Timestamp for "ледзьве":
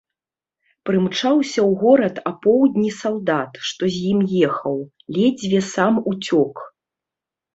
5.17-5.59